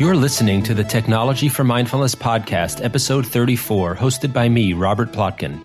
[0.00, 5.62] You're listening to the Technology for Mindfulness podcast, episode 34, hosted by me, Robert Plotkin.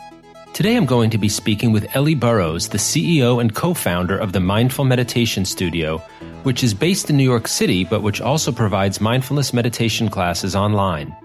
[0.54, 4.34] Today I'm going to be speaking with Ellie Burrows, the CEO and co founder of
[4.34, 5.98] the Mindful Meditation Studio,
[6.44, 11.16] which is based in New York City, but which also provides mindfulness meditation classes online.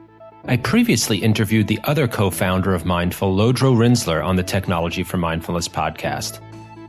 [0.46, 5.16] I previously interviewed the other co founder of Mindful, Lodro Rinzler, on the Technology for
[5.16, 6.38] Mindfulness podcast.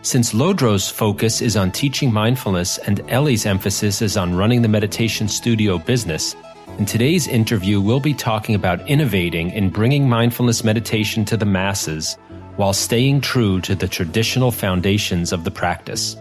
[0.02, 5.30] Since Lodro's focus is on teaching mindfulness and Ellie's emphasis is on running the meditation
[5.30, 6.36] studio business,
[6.78, 12.18] in today's interview, we'll be talking about innovating in bringing mindfulness meditation to the masses
[12.58, 16.18] while staying true to the traditional foundations of the practice.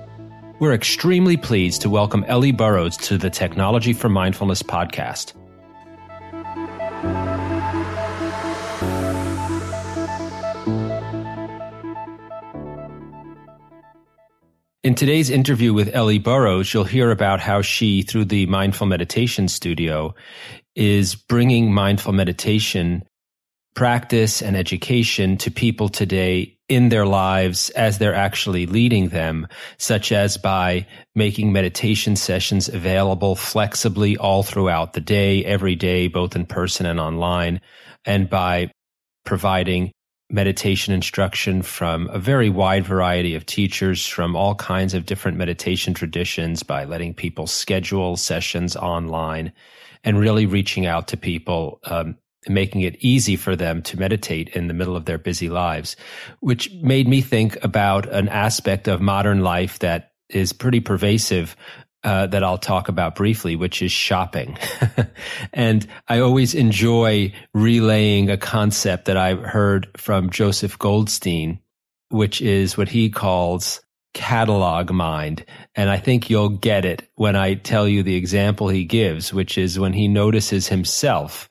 [0.61, 5.33] We're extremely pleased to welcome Ellie Burrows to the Technology for Mindfulness podcast.
[14.85, 19.49] In today's interview with Ellie Burrows, you'll hear about how she, through the Mindful Meditation
[19.49, 20.15] Studio,
[20.77, 23.03] is bringing mindful meditation
[23.75, 30.13] practice and education to people today in their lives as they're actually leading them, such
[30.13, 36.45] as by making meditation sessions available flexibly all throughout the day, every day, both in
[36.45, 37.63] person and online,
[38.05, 38.71] and by
[39.25, 39.93] providing
[40.35, 45.95] meditation instruction from a very wide variety of teachers from all kinds of different meditation
[45.95, 49.53] traditions by letting people schedule sessions online
[50.03, 52.17] and really reaching out to people, um,
[52.49, 55.95] making it easy for them to meditate in the middle of their busy lives,
[56.41, 61.55] which made me think about an aspect of modern life that is pretty pervasive
[62.05, 64.59] uh, that I'll talk about briefly, which is shopping.
[65.53, 71.59] and I always enjoy relaying a concept that I heard from Joseph Goldstein,
[72.11, 73.81] which is what he calls
[74.13, 75.45] catalog mind.
[75.75, 79.59] And I think you'll get it when I tell you the example he gives, which
[79.59, 81.51] is when he notices himself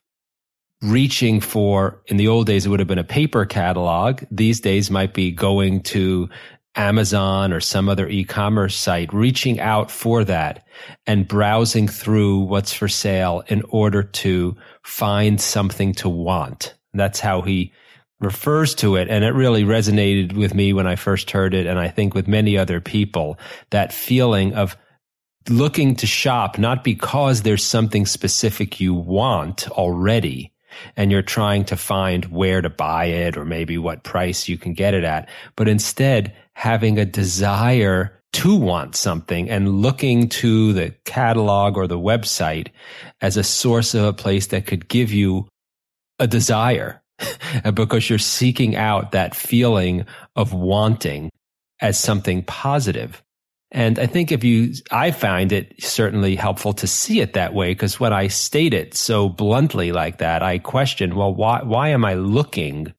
[0.83, 4.23] reaching for, in the old days, it would have been a paper catalog.
[4.29, 6.29] These days might be going to
[6.75, 10.65] Amazon or some other e-commerce site, reaching out for that
[11.05, 16.75] and browsing through what's for sale in order to find something to want.
[16.93, 17.73] That's how he
[18.19, 19.07] refers to it.
[19.09, 21.67] And it really resonated with me when I first heard it.
[21.67, 23.37] And I think with many other people,
[23.69, 24.77] that feeling of
[25.49, 30.52] looking to shop, not because there's something specific you want already,
[30.95, 34.73] and you're trying to find where to buy it or maybe what price you can
[34.73, 40.89] get it at, but instead having a desire to want something and looking to the
[41.05, 42.69] catalog or the website
[43.21, 45.47] as a source of a place that could give you
[46.19, 47.01] a desire
[47.73, 51.29] because you're seeking out that feeling of wanting
[51.79, 53.22] as something positive.
[53.73, 57.71] And I think if you, I find it certainly helpful to see it that way
[57.71, 62.05] because when I state it so bluntly like that, I question, well, why, why am
[62.05, 62.93] I looking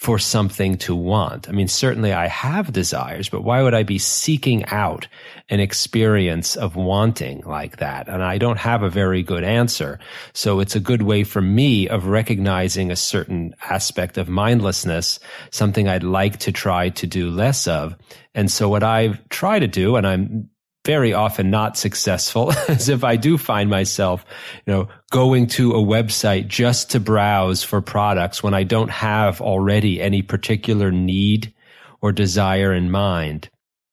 [0.00, 1.46] for something to want.
[1.46, 5.06] I mean, certainly I have desires, but why would I be seeking out
[5.50, 8.08] an experience of wanting like that?
[8.08, 9.98] And I don't have a very good answer.
[10.32, 15.86] So it's a good way for me of recognizing a certain aspect of mindlessness, something
[15.86, 17.94] I'd like to try to do less of.
[18.34, 20.48] And so what I try to do, and I'm
[20.84, 24.24] very often not successful as if I do find myself,
[24.66, 29.40] you know, going to a website just to browse for products when I don't have
[29.40, 31.52] already any particular need
[32.00, 33.50] or desire in mind.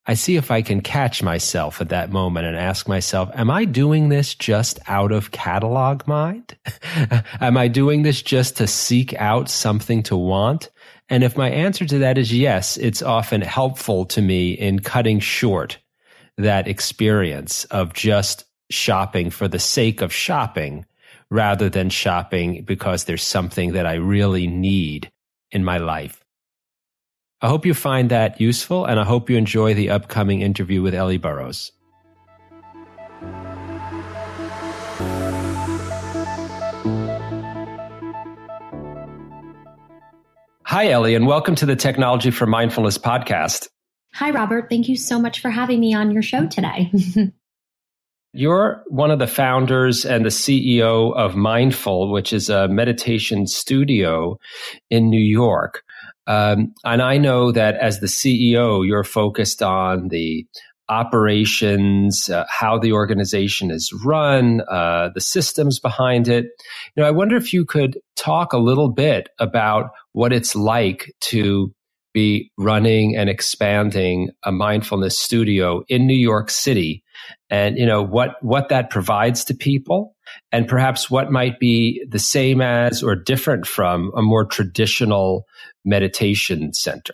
[0.09, 3.65] I see if I can catch myself at that moment and ask myself, am I
[3.65, 6.55] doing this just out of catalog mind?
[7.41, 10.69] am I doing this just to seek out something to want?
[11.09, 15.19] And if my answer to that is yes, it's often helpful to me in cutting
[15.19, 15.77] short
[16.37, 20.85] that experience of just shopping for the sake of shopping
[21.29, 25.11] rather than shopping because there's something that I really need
[25.51, 26.23] in my life.
[27.41, 30.93] I hope you find that useful and I hope you enjoy the upcoming interview with
[30.93, 31.71] Ellie Burrows.
[40.63, 43.69] Hi, Ellie, and welcome to the Technology for Mindfulness podcast.
[44.17, 44.67] Hi, Robert.
[44.67, 46.91] Thank you so much for having me on your show today.
[48.33, 54.39] You're one of the founders and the CEO of Mindful, which is a meditation studio
[54.89, 55.83] in New York.
[56.25, 60.47] Um, and I know that as the CEO, you're focused on the
[60.89, 66.45] operations, uh, how the organization is run, uh, the systems behind it.
[66.95, 71.13] You know, I wonder if you could talk a little bit about what it's like
[71.21, 71.71] to
[72.17, 77.03] be running and expanding a mindfulness studio in New York City
[77.51, 80.15] and you know what what that provides to people
[80.51, 85.45] and perhaps what might be the same as or different from a more traditional
[85.85, 87.13] meditation center.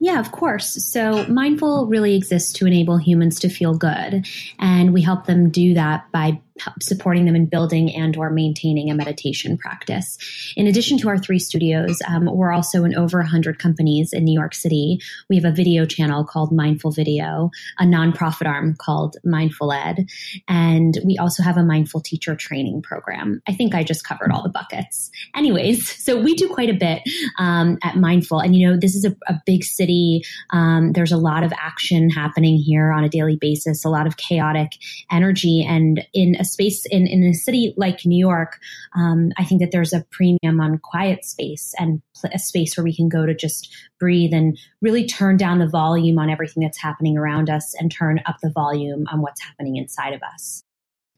[0.00, 0.74] Yeah, of course.
[0.84, 4.26] So mindful really exists to enable humans to feel good.
[4.58, 6.42] And we help them do that by
[6.80, 10.18] supporting them in building and or maintaining a meditation practice.
[10.56, 14.38] In addition to our three studios, um, we're also in over 100 companies in New
[14.38, 15.00] York City.
[15.28, 20.06] We have a video channel called Mindful Video, a nonprofit arm called Mindful Ed,
[20.48, 23.42] and we also have a mindful teacher training program.
[23.48, 25.10] I think I just covered all the buckets.
[25.34, 27.02] Anyways, so we do quite a bit
[27.38, 30.22] um, at Mindful, and you know this is a, a big city.
[30.50, 34.16] Um, there's a lot of action happening here on a daily basis, a lot of
[34.16, 34.72] chaotic
[35.10, 38.58] energy, and in a space in, in a city like New York,
[38.94, 42.02] um, I think that there's a premium on quiet space and
[42.32, 46.18] a space where we can go to just breathe and really turn down the volume
[46.18, 50.12] on everything that's happening around us and turn up the volume on what's happening inside
[50.12, 50.62] of us.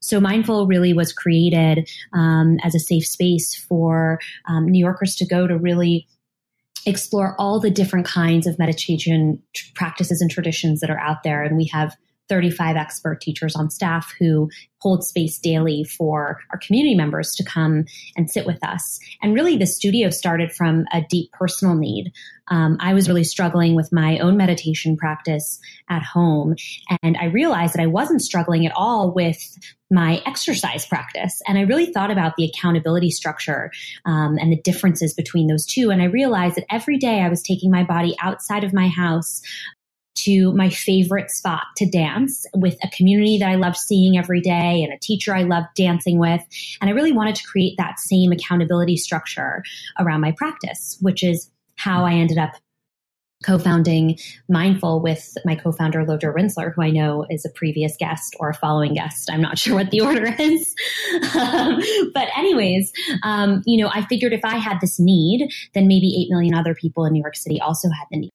[0.00, 5.26] So Mindful really was created um, as a safe space for um, New Yorkers to
[5.26, 6.06] go to really
[6.86, 9.42] explore all the different kinds of meditation
[9.74, 11.42] practices and traditions that are out there.
[11.42, 11.96] And we have
[12.28, 17.84] 35 expert teachers on staff who hold space daily for our community members to come
[18.16, 19.00] and sit with us.
[19.22, 22.12] And really, the studio started from a deep personal need.
[22.50, 26.54] Um, I was really struggling with my own meditation practice at home.
[27.02, 29.58] And I realized that I wasn't struggling at all with
[29.90, 31.40] my exercise practice.
[31.46, 33.70] And I really thought about the accountability structure
[34.04, 35.90] um, and the differences between those two.
[35.90, 39.42] And I realized that every day I was taking my body outside of my house
[40.24, 44.82] to my favorite spot to dance with a community that I loved seeing every day
[44.82, 46.40] and a teacher I loved dancing with.
[46.80, 49.62] And I really wanted to create that same accountability structure
[49.98, 52.52] around my practice, which is how I ended up
[53.44, 54.18] co-founding
[54.48, 58.54] Mindful with my co-founder Lodro Rinzler, who I know is a previous guest or a
[58.54, 59.30] following guest.
[59.30, 60.74] I'm not sure what the order is,
[61.36, 61.80] um,
[62.14, 62.92] but anyways,
[63.22, 66.74] um, you know, I figured if I had this need, then maybe eight million other
[66.74, 68.30] people in New York City also had the need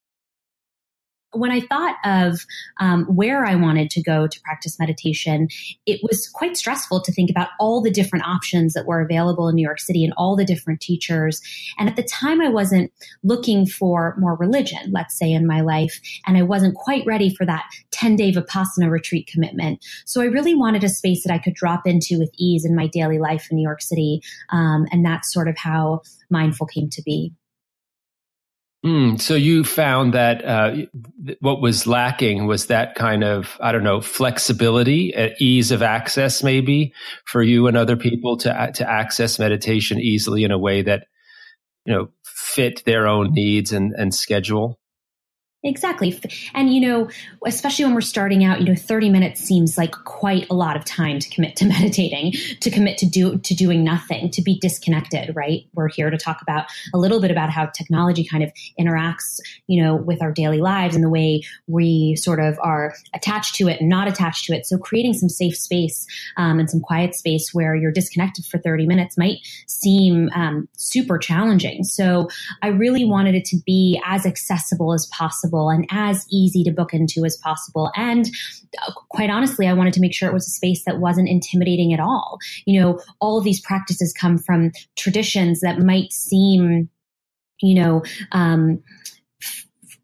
[1.33, 2.45] when I thought of
[2.80, 5.47] um, where I wanted to go to practice meditation,
[5.85, 9.56] it was quite stressful to think about all the different options that were available in
[9.56, 11.41] New York City and all the different teachers.
[11.77, 12.91] And at the time, I wasn't
[13.24, 16.00] looking for more religion, let's say, in my life.
[16.25, 19.83] And I wasn't quite ready for that 10 day Vipassana retreat commitment.
[20.06, 22.88] So I really wanted a space that I could drop into with ease in my
[22.88, 24.21] daily life in New York City.
[24.50, 27.33] Um, and that's sort of how Mindful came to be.
[28.85, 30.75] Mm, so you found that uh,
[31.40, 36.44] what was lacking was that kind of I don't know flexibility, uh, ease of access,
[36.44, 36.94] maybe
[37.25, 41.08] for you and other people to to access meditation easily in a way that
[41.86, 44.80] you know fit their own needs and and schedule.
[45.65, 46.19] Exactly.
[46.54, 47.10] And, you know,
[47.45, 50.83] especially when we're starting out, you know, 30 minutes seems like quite a lot of
[50.83, 55.33] time to commit to meditating, to commit to do, to doing nothing, to be disconnected,
[55.38, 55.65] right?
[55.74, 59.81] We're here to talk about a little bit about how technology kind of interacts, you
[59.81, 63.80] know, with our daily lives and the way we sort of are attached to it
[63.80, 64.66] and not attached to it.
[64.66, 66.06] So creating some safe space
[66.36, 69.38] um, and some quiet space where you're disconnected for 30 minutes might
[69.68, 71.86] seem um, super challenging.
[71.86, 72.27] So
[72.62, 76.94] I really wanted it to be as accessible as possible and as easy to book
[76.94, 77.92] into as possible.
[77.95, 78.30] And
[78.81, 81.94] uh, quite honestly, I wanted to make sure it was a space that wasn't intimidating
[81.94, 82.40] at all.
[82.66, 86.90] You know, all of these practices come from traditions that might seem,
[87.62, 88.81] you know, um,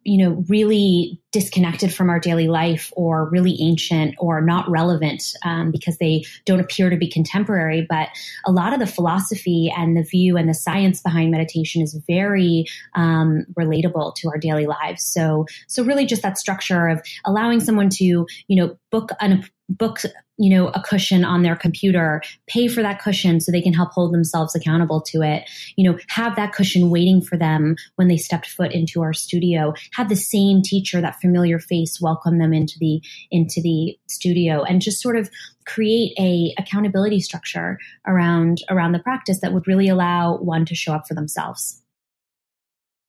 [0.03, 5.72] you know, really disconnected from our daily life or really ancient or not relevant um,
[5.72, 7.86] because they don't appear to be contemporary.
[7.88, 8.10] But
[8.46, 12.65] a lot of the philosophy and the view and the science behind meditation is very
[12.96, 15.06] um, relatable to our daily lives.
[15.06, 19.99] So, so really just that structure of allowing someone to, you know, book an book
[20.38, 23.91] you know a cushion on their computer pay for that cushion so they can help
[23.91, 25.49] hold themselves accountable to it.
[25.75, 29.73] You know have that cushion waiting for them when they stepped foot into our studio.
[29.93, 34.81] Have the same teacher that familiar face welcome them into the into the studio and
[34.81, 35.29] just sort of
[35.65, 40.93] create a accountability structure around around the practice that would really allow one to show
[40.93, 41.81] up for themselves.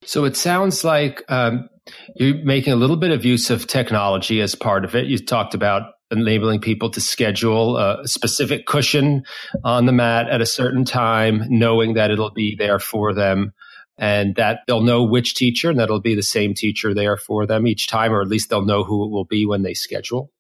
[0.03, 1.69] So it sounds like um,
[2.17, 5.07] you're making a little bit of use of technology as part of it.
[5.07, 9.25] You talked about enabling people to schedule a specific cushion
[9.65, 13.53] on the mat at a certain time, knowing that it'll be there for them
[13.99, 17.67] and that they'll know which teacher and that'll be the same teacher there for them
[17.67, 20.31] each time, or at least they'll know who it will be when they schedule.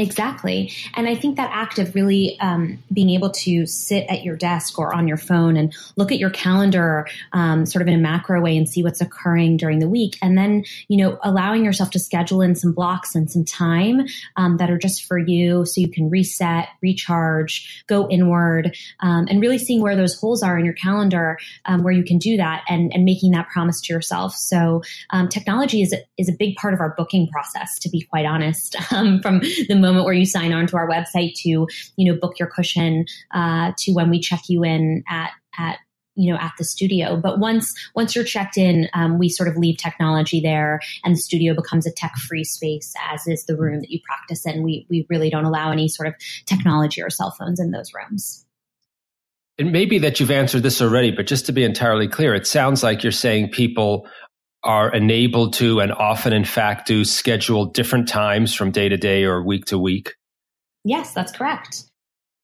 [0.00, 0.72] Exactly.
[0.94, 4.78] And I think that act of really um, being able to sit at your desk
[4.78, 8.40] or on your phone and look at your calendar um, sort of in a macro
[8.40, 10.16] way and see what's occurring during the week.
[10.22, 14.56] And then, you know, allowing yourself to schedule in some blocks and some time um,
[14.56, 19.58] that are just for you so you can reset, recharge, go inward, um, and really
[19.58, 22.90] seeing where those holes are in your calendar um, where you can do that and,
[22.94, 24.34] and making that promise to yourself.
[24.34, 24.80] So
[25.10, 28.82] um, technology is, is a big part of our booking process, to be quite honest,
[28.88, 29.20] from
[29.68, 32.48] the moment moment where you sign on to our website to, you know, book your
[32.48, 35.78] cushion, uh, to when we check you in at, at,
[36.16, 37.16] you know, at the studio.
[37.16, 41.18] But once, once you're checked in, um, we sort of leave technology there and the
[41.18, 44.62] studio becomes a tech free space, as is the room that you practice in.
[44.62, 46.14] We, we really don't allow any sort of
[46.46, 48.44] technology or cell phones in those rooms.
[49.56, 52.46] It may be that you've answered this already, but just to be entirely clear, it
[52.46, 54.06] sounds like you're saying people
[54.62, 59.24] are enabled to and often in fact do schedule different times from day to day
[59.24, 60.14] or week to week?
[60.84, 61.84] Yes, that's correct.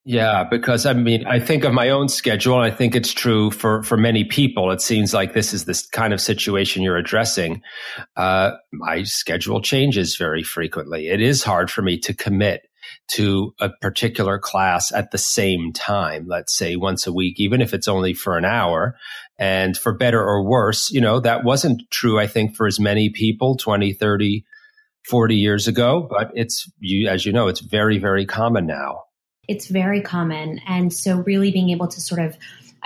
[0.08, 3.50] Yeah, because I mean, I think of my own schedule, and I think it's true
[3.50, 4.70] for, for many people.
[4.70, 7.60] It seems like this is this kind of situation you're addressing.
[8.14, 11.08] Uh, my schedule changes very frequently.
[11.08, 12.68] It is hard for me to commit
[13.12, 17.72] to a particular class at the same time, let's say once a week, even if
[17.72, 18.96] it's only for an hour.
[19.38, 23.10] And for better or worse, you know, that wasn't true, I think, for as many
[23.10, 24.44] people 20, 30,
[25.08, 29.02] 40 years ago, but it's, you, as you know, it's very, very common now.
[29.48, 30.60] It's very common.
[30.66, 32.36] And so really being able to sort of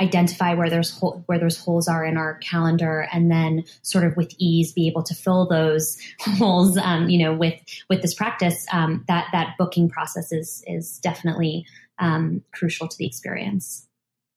[0.00, 4.34] identify where there's where those holes are in our calendar, and then sort of with
[4.38, 6.76] ease be able to fill those holes.
[6.78, 7.54] Um, you know, with
[7.88, 11.66] with this practice, um, that that booking process is is definitely
[11.98, 13.86] um, crucial to the experience.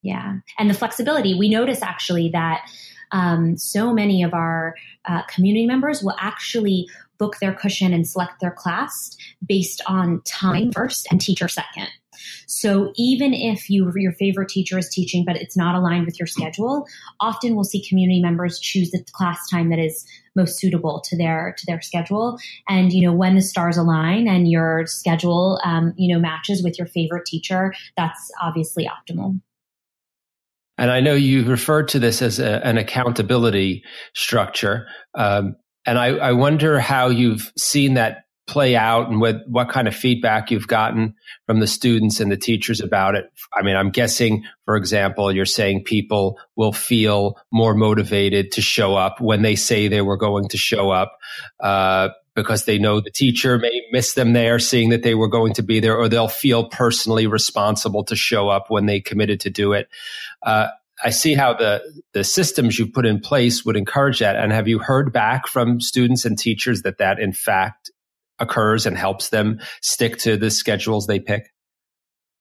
[0.01, 1.33] Yeah, and the flexibility.
[1.33, 2.69] We notice actually that
[3.11, 8.41] um, so many of our uh, community members will actually book their cushion and select
[8.41, 9.15] their class
[9.45, 11.87] based on time first and teacher second.
[12.47, 16.27] So even if you, your favorite teacher is teaching, but it's not aligned with your
[16.27, 16.85] schedule,
[17.19, 21.55] often we'll see community members choose the class time that is most suitable to their
[21.57, 22.37] to their schedule.
[22.67, 26.77] And you know when the stars align and your schedule um, you know matches with
[26.77, 29.39] your favorite teacher, that's obviously optimal.
[30.77, 33.83] And I know you referred to this as a, an accountability
[34.15, 34.87] structure.
[35.13, 39.87] Um, and I, I, wonder how you've seen that play out and what, what kind
[39.87, 43.31] of feedback you've gotten from the students and the teachers about it.
[43.53, 48.95] I mean, I'm guessing, for example, you're saying people will feel more motivated to show
[48.95, 51.17] up when they say they were going to show up,
[51.61, 55.53] uh, because they know the teacher may miss them there, seeing that they were going
[55.53, 59.51] to be there, or they'll feel personally responsible to show up when they committed to
[59.51, 59.87] do it.
[60.41, 60.67] Uh,
[61.03, 61.81] I see how the
[62.13, 64.35] the systems you put in place would encourage that.
[64.35, 67.91] And have you heard back from students and teachers that that in fact
[68.39, 71.49] occurs and helps them stick to the schedules they pick?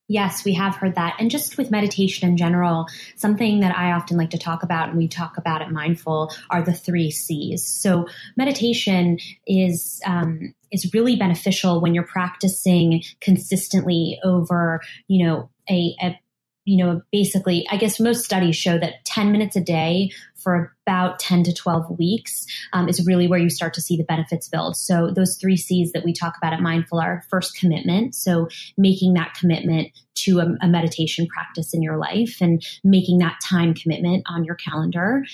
[0.09, 1.17] Yes, we have heard that.
[1.19, 4.99] And just with meditation in general, something that I often like to talk about and
[4.99, 7.67] we talk about at Mindful are the three C's.
[7.67, 8.07] So
[8.37, 16.19] meditation is um, is really beneficial when you're practicing consistently over, you know, a, a
[16.65, 21.19] you know, basically, I guess most studies show that 10 minutes a day for about
[21.19, 24.77] 10 to 12 weeks um, is really where you start to see the benefits build.
[24.77, 28.15] So, those three C's that we talk about at Mindful are first commitment.
[28.15, 33.41] So, making that commitment to a, a meditation practice in your life and making that
[33.43, 35.25] time commitment on your calendar.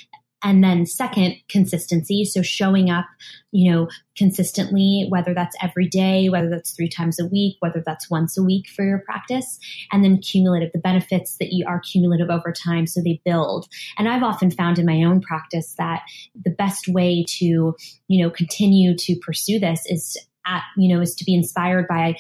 [0.43, 2.25] And then second, consistency.
[2.25, 3.07] So showing up,
[3.51, 8.09] you know, consistently, whether that's every day, whether that's three times a week, whether that's
[8.09, 9.59] once a week for your practice.
[9.91, 12.87] And then cumulative, the benefits that you are cumulative over time.
[12.87, 13.67] So they build.
[13.99, 16.03] And I've often found in my own practice that
[16.41, 17.75] the best way to,
[18.07, 20.17] you know, continue to pursue this is
[20.47, 22.17] at, you know, is to be inspired by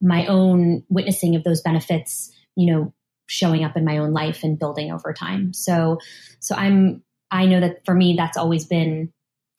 [0.00, 2.94] my own witnessing of those benefits, you know,
[3.26, 5.52] showing up in my own life and building over time.
[5.52, 5.98] So,
[6.38, 9.12] so I'm I know that for me, that's always been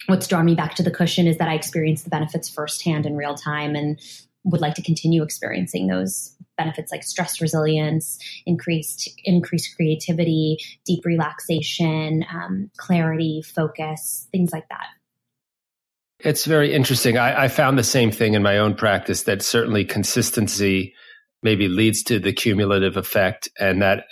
[0.06, 3.16] what's drawn me back to the cushion is that I experienced the benefits firsthand in
[3.16, 4.00] real time and
[4.44, 12.26] would like to continue experiencing those benefits like stress resilience, increased increased creativity, deep relaxation,
[12.34, 14.88] um, clarity, focus, things like that.
[16.20, 17.18] It's very interesting.
[17.18, 20.96] I, I found the same thing in my own practice that certainly consistency
[21.44, 24.06] maybe leads to the cumulative effect, and that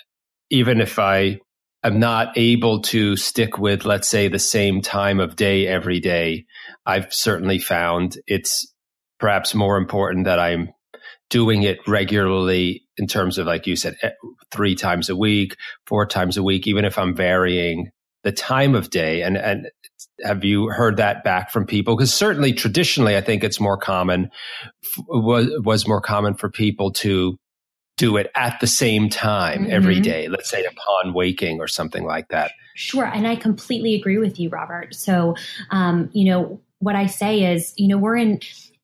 [0.52, 1.40] even if I
[1.86, 6.46] am not able to stick with, let's say, the same time of day every day,
[6.86, 8.74] I've certainly found it's
[9.20, 10.70] perhaps more important that I'm
[11.30, 14.12] doing it regularly in terms of, like you said, eh,
[14.52, 17.90] three times a week, four times a week, even if I'm varying
[18.24, 19.22] the time of day.
[19.22, 19.68] And, and
[20.24, 21.96] have you heard that back from people?
[21.96, 24.30] Because certainly traditionally, I think it's more common,
[25.08, 27.38] was, was more common for people to
[27.98, 29.72] do it at the same time mm-hmm.
[29.72, 32.52] every day, let's say upon waking or something like that.
[32.76, 33.06] Sure.
[33.06, 34.94] And I completely agree with you, Robert.
[34.94, 35.36] So,
[35.72, 38.40] um, you know, what I say is, you know, we're in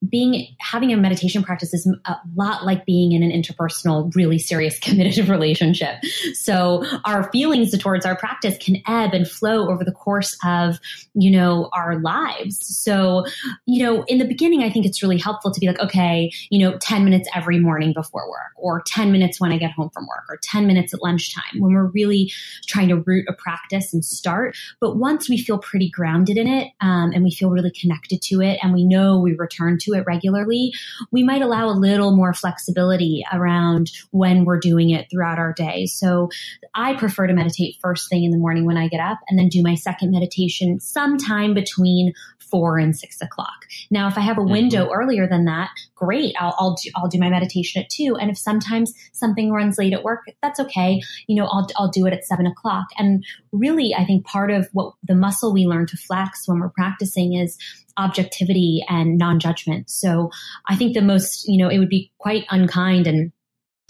[0.08, 4.80] being having a meditation practice is a lot like being in an interpersonal really serious
[4.82, 6.04] committed relationship.
[6.34, 10.80] So our feelings towards our practice can ebb and flow over the course of
[11.14, 12.60] you know our lives.
[12.78, 13.26] So
[13.66, 16.60] you know in the beginning i think it's really helpful to be like okay you
[16.60, 20.06] know 10 minutes every morning before work or 10 minutes when i get home from
[20.08, 22.32] work or 10 minutes at lunchtime when we're really
[22.68, 24.56] trying to root a practice and start.
[24.80, 28.42] But once we feel pretty grounded in it um, and we feel really connected to
[28.42, 30.72] it and we know we return to it regularly,
[31.12, 35.86] we might allow a little more flexibility around when we're doing it throughout our day.
[35.86, 36.30] So
[36.74, 39.50] I prefer to meditate first thing in the morning when I get up and then
[39.50, 42.14] do my second meditation sometime between
[42.52, 43.66] four and six o'clock.
[43.90, 44.52] Now, if I have a mm-hmm.
[44.52, 44.94] window mm-hmm.
[44.94, 46.36] earlier than that, great.
[46.38, 48.18] I'll, I'll do, I'll do my meditation at two.
[48.20, 51.02] And if sometimes something runs late at work, that's okay.
[51.28, 52.88] You know, I'll, I'll do it at seven o'clock.
[52.98, 56.70] And really, I think part of what the muscle we learn to flex when we're
[56.70, 57.58] practicing is
[57.98, 59.90] objectivity and non-judgment.
[59.90, 60.30] So
[60.68, 63.32] I think the most, you know, it would be quite unkind and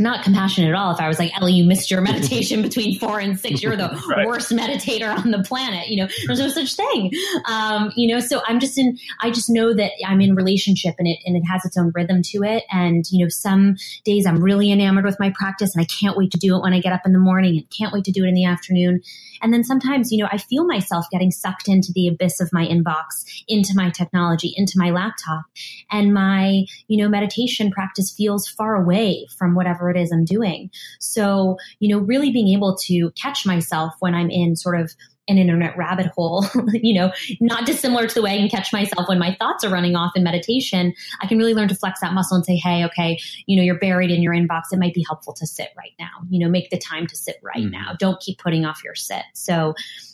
[0.01, 3.19] not compassionate at all if I was like, Ellie, you missed your meditation between four
[3.19, 3.61] and six.
[3.61, 4.27] You're the right.
[4.27, 5.87] worst meditator on the planet.
[5.87, 7.11] You know, there's no such thing.
[7.45, 11.07] Um, you know, so I'm just in, I just know that I'm in relationship and
[11.07, 12.63] it, and it has its own rhythm to it.
[12.71, 16.31] And, you know, some days I'm really enamored with my practice and I can't wait
[16.31, 18.23] to do it when I get up in the morning and can't wait to do
[18.23, 19.01] it in the afternoon.
[19.41, 22.65] And then sometimes, you know, I feel myself getting sucked into the abyss of my
[22.65, 25.45] inbox, into my technology, into my laptop.
[25.89, 30.71] And my, you know, meditation practice feels far away from whatever it is I'm doing.
[30.99, 34.95] So, you know, really being able to catch myself when I'm in sort of
[35.31, 39.07] an internet rabbit hole, you know, not dissimilar to the way I can catch myself
[39.07, 40.93] when my thoughts are running off in meditation.
[41.21, 43.79] I can really learn to flex that muscle and say, hey, okay, you know, you're
[43.79, 44.63] buried in your inbox.
[44.71, 46.09] It might be helpful to sit right now.
[46.29, 47.71] You know, make the time to sit right mm-hmm.
[47.71, 47.95] now.
[47.97, 49.23] Don't keep putting off your sit.
[49.33, 49.73] So,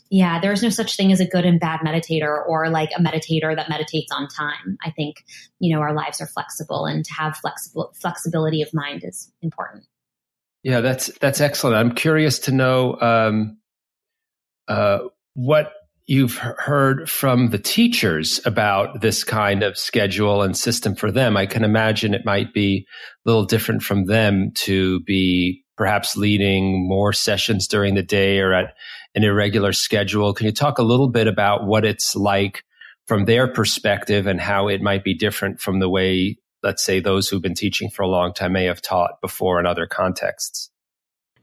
[0.10, 3.56] yeah, there's no such thing as a good and bad meditator or like a meditator
[3.56, 4.78] that meditates on time.
[4.84, 5.26] I think,
[5.60, 9.86] you know, our lives are flexible and to have flexible flexibility of mind is important.
[10.64, 11.78] Yeah, that's that's excellent.
[11.78, 13.58] I'm curious to know um,
[14.68, 15.00] uh,
[15.34, 15.72] what
[16.08, 21.36] you've heard from the teachers about this kind of schedule and system for them.
[21.36, 22.88] I can imagine it might be
[23.26, 28.54] a little different from them to be perhaps leading more sessions during the day or
[28.54, 28.74] at
[29.16, 30.34] an irregular schedule.
[30.34, 32.64] Can you talk a little bit about what it's like
[33.06, 37.28] from their perspective and how it might be different from the way, let's say, those
[37.28, 40.72] who've been teaching for a long time may have taught before in other contexts?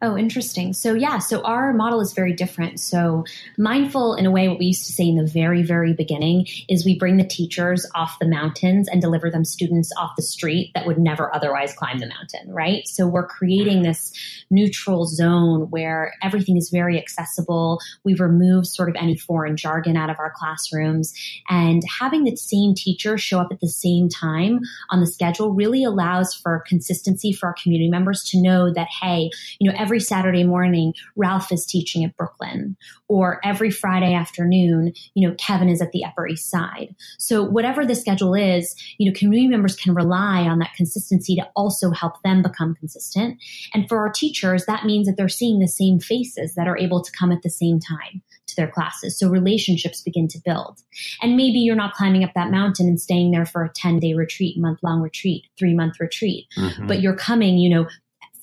[0.02, 0.72] Oh, interesting.
[0.72, 2.80] So, yeah, so our model is very different.
[2.80, 3.24] So,
[3.56, 6.84] mindful, in a way, what we used to say in the very, very beginning is
[6.84, 10.86] we bring the teachers off the mountains and deliver them students off the street that
[10.86, 12.86] would never otherwise climb the mountain, right?
[12.86, 14.12] So, we're creating this
[14.50, 17.80] neutral zone where everything is very accessible.
[18.04, 21.14] We've removed sort of any foreign jargon out of our classrooms.
[21.48, 25.84] And having the same teacher show up at the same time on the schedule really
[25.84, 30.44] allows for consistency for our community members to know that, hey, you know, every Saturday
[30.44, 32.74] morning, Ralph is teaching at Brooklyn,
[33.06, 36.94] or every Friday afternoon, you know, Kevin is at the Upper East Side.
[37.18, 41.46] So whatever the schedule is, you know, community members can rely on that consistency to
[41.54, 43.36] also help them become consistent.
[43.74, 47.02] And for our teachers, that means that they're seeing the same faces that are able
[47.02, 49.18] to come at the same time to their classes.
[49.18, 50.80] So relationships begin to build.
[51.20, 54.14] And maybe you're not climbing up that mountain and staying there for a 10 day
[54.14, 56.86] retreat, month long retreat, three month retreat, mm-hmm.
[56.86, 57.86] but you're coming, you know,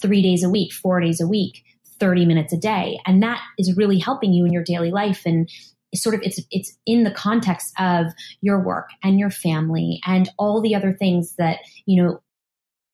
[0.01, 1.63] three days a week, four days a week,
[1.99, 2.99] 30 minutes a day.
[3.05, 5.21] And that is really helping you in your daily life.
[5.25, 5.49] And
[5.93, 8.07] sort of it's it's in the context of
[8.41, 12.21] your work and your family and all the other things that, you know,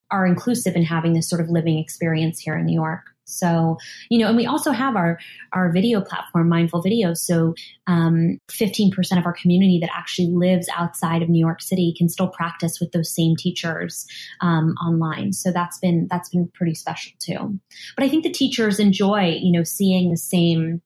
[0.09, 3.01] are inclusive in having this sort of living experience here in New York.
[3.27, 3.77] So,
[4.09, 5.19] you know, and we also have our
[5.53, 7.13] our video platform, Mindful Video.
[7.13, 7.53] So,
[7.85, 12.29] um, 15% of our community that actually lives outside of New York City can still
[12.29, 14.07] practice with those same teachers
[14.41, 15.33] um, online.
[15.33, 17.59] So that's been that's been pretty special too.
[17.95, 20.81] But I think the teachers enjoy, you know, seeing the same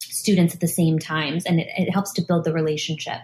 [0.00, 3.20] students at the same times, and it, it helps to build the relationship.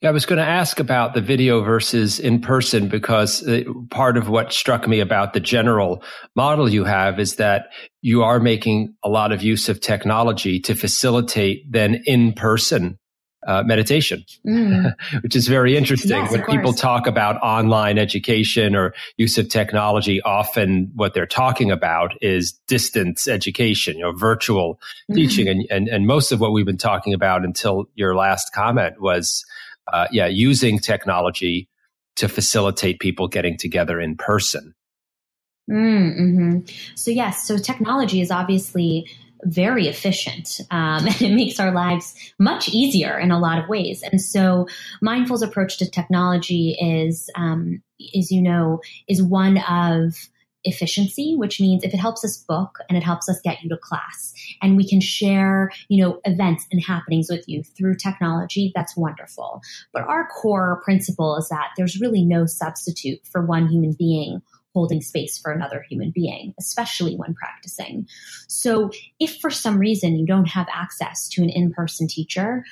[0.00, 4.16] Yeah, I was going to ask about the video versus in person because uh, part
[4.16, 6.02] of what struck me about the general
[6.34, 7.66] model you have is that
[8.00, 12.98] you are making a lot of use of technology to facilitate then in person
[13.46, 14.94] uh, meditation, mm.
[15.22, 16.10] which is very interesting.
[16.10, 21.70] Yes, when people talk about online education or use of technology, often what they're talking
[21.70, 25.14] about is distance education, you know, virtual mm.
[25.14, 25.46] teaching.
[25.46, 29.44] And, and, and most of what we've been talking about until your last comment was,
[29.92, 31.68] uh, yeah, using technology
[32.16, 34.74] to facilitate people getting together in person.
[35.70, 36.60] Mm-hmm.
[36.96, 39.06] So, yes, so technology is obviously
[39.44, 44.02] very efficient um, and it makes our lives much easier in a lot of ways.
[44.02, 44.66] And so,
[45.02, 47.82] Mindful's approach to technology is, um,
[48.16, 50.28] as you know, is one of
[50.64, 53.76] efficiency, which means if it helps us book and it helps us get you to
[53.76, 58.96] class and we can share, you know, events and happenings with you through technology, that's
[58.96, 59.62] wonderful.
[59.92, 64.42] But our core principle is that there's really no substitute for one human being
[64.72, 68.06] holding space for another human being, especially when practicing.
[68.48, 72.64] So, if for some reason you don't have access to an in person teacher,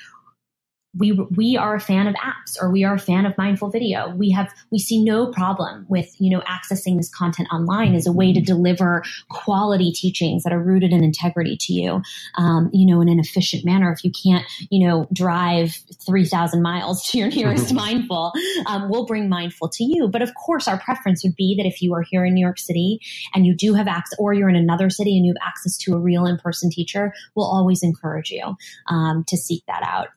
[0.97, 4.13] we we are a fan of apps or we are a fan of mindful video.
[4.15, 8.11] We have we see no problem with you know accessing this content online as a
[8.11, 12.01] way to deliver quality teachings that are rooted in integrity to you
[12.35, 13.91] um, you know in an efficient manner.
[13.91, 15.75] If you can't you know drive
[16.05, 18.33] 3000 miles to your nearest mindful
[18.65, 20.07] um, we'll bring mindful to you.
[20.07, 22.59] But of course our preference would be that if you are here in new york
[22.59, 22.99] city
[23.33, 25.93] and you do have access or you're in another city and you have access to
[25.93, 28.55] a real in-person teacher we'll always encourage you
[28.87, 30.07] um, to seek that out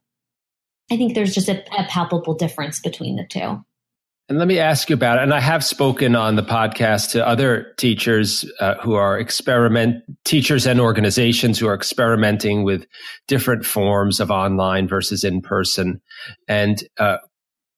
[0.90, 3.64] I think there's just a, a palpable difference between the two.
[4.28, 5.22] And let me ask you about it.
[5.22, 10.66] And I have spoken on the podcast to other teachers uh, who are experiment teachers
[10.66, 12.86] and organizations who are experimenting with
[13.26, 16.00] different forms of online versus in person.
[16.48, 17.18] And uh,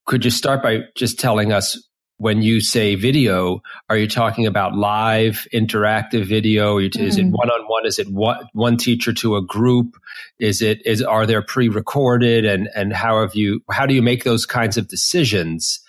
[0.06, 1.82] could you start by just telling us
[2.18, 6.78] when you say video, are you talking about live interactive video?
[6.78, 7.18] Is mm.
[7.18, 7.86] it one on one?
[7.86, 9.96] Is it one, one teacher to a group?
[10.38, 14.02] Is it is are there pre recorded and and how have you how do you
[14.02, 15.80] make those kinds of decisions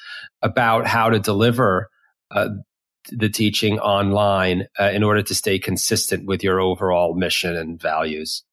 [0.41, 1.89] about how to deliver
[2.31, 2.49] uh,
[3.11, 8.43] the teaching online uh, in order to stay consistent with your overall mission and values?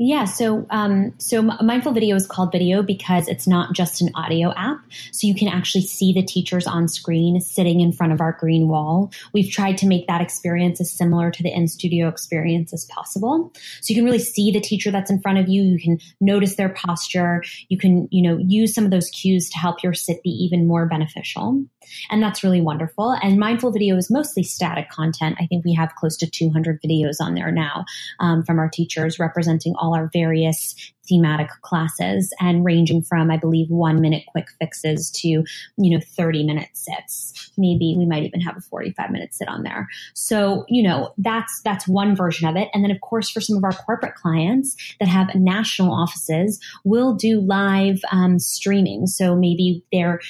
[0.00, 4.52] Yeah, so um, so Mindful Video is called video because it's not just an audio
[4.54, 4.78] app.
[5.10, 8.68] So you can actually see the teachers on screen sitting in front of our green
[8.68, 9.10] wall.
[9.32, 13.52] We've tried to make that experience as similar to the in studio experience as possible.
[13.80, 15.64] So you can really see the teacher that's in front of you.
[15.64, 17.42] You can notice their posture.
[17.68, 20.68] You can you know use some of those cues to help your sit be even
[20.68, 21.64] more beneficial,
[22.08, 23.18] and that's really wonderful.
[23.20, 25.38] And Mindful Video is mostly static content.
[25.40, 27.84] I think we have close to 200 videos on there now
[28.20, 30.74] um, from our teachers representing all all our various
[31.08, 35.44] thematic classes and ranging from, I believe, one minute quick fixes to, you
[35.78, 37.50] know, 30 minute sits.
[37.56, 39.88] Maybe we might even have a 45 minute sit on there.
[40.14, 42.68] So, you know, that's, that's one version of it.
[42.74, 47.14] And then of course, for some of our corporate clients that have national offices, we'll
[47.14, 49.06] do live um, streaming.
[49.06, 50.20] So maybe they're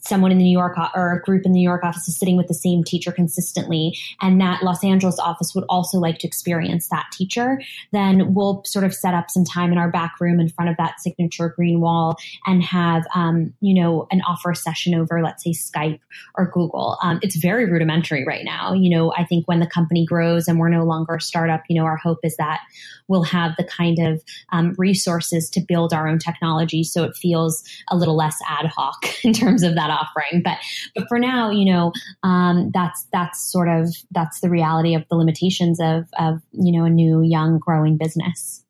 [0.00, 2.36] someone in the New York or a group in the New York office is sitting
[2.36, 6.88] with the same teacher consistently, and that Los Angeles office would also like to experience
[6.88, 7.60] that teacher,
[7.92, 10.76] then we'll sort of set up some time in our back room in front of
[10.76, 15.50] that signature green wall and have, um, you know, an offer session over, let's say
[15.50, 16.00] Skype
[16.36, 16.98] or Google.
[17.02, 18.72] Um, it's very rudimentary right now.
[18.72, 21.78] You know, I think when the company grows and we're no longer a startup, you
[21.78, 22.60] know, our hope is that
[23.08, 27.64] we'll have the kind of um, resources to build our own technology so it feels
[27.88, 30.42] a little less ad hoc in terms of that offering.
[30.42, 30.58] But
[30.94, 35.16] but for now, you know, um, that's that's sort of that's the reality of the
[35.16, 38.64] limitations of of you know a new young growing business.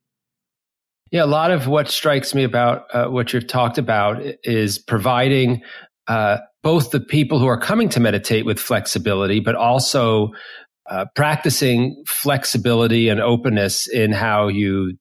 [1.10, 5.62] Yeah, a lot of what strikes me about uh, what you've talked about is providing
[6.06, 10.32] uh, both the people who are coming to meditate with flexibility, but also
[10.90, 14.96] uh, practicing flexibility and openness in how you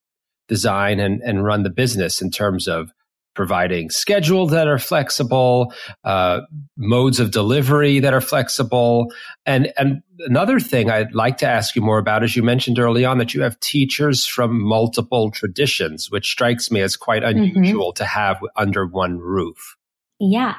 [0.48, 2.92] design and, and run the business in terms of
[3.38, 5.72] providing schedules that are flexible,
[6.04, 6.42] uh,
[6.76, 9.14] modes of delivery that are flexible.
[9.46, 13.06] And, and another thing I'd like to ask you more about is you mentioned early
[13.06, 17.58] on that you have teachers from multiple traditions, which strikes me as quite mm-hmm.
[17.58, 18.04] unusual mm-hmm.
[18.04, 19.78] to have under one roof.
[20.20, 20.56] Yeah.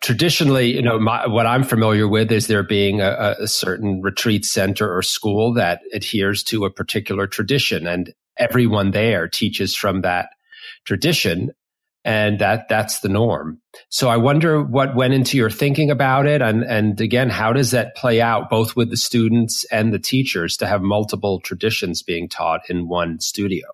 [0.00, 4.44] Traditionally, you know, my, what I'm familiar with is there being a, a certain retreat
[4.44, 10.28] center or school that adheres to a particular tradition and everyone there teaches from that
[10.84, 11.50] tradition
[12.04, 13.60] and that that's the norm.
[13.88, 17.70] So I wonder what went into your thinking about it, and and again, how does
[17.70, 22.28] that play out both with the students and the teachers to have multiple traditions being
[22.28, 23.66] taught in one studio?